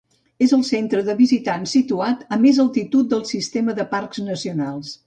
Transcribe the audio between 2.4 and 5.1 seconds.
més altitud del Sistema de Parcs Nacionals.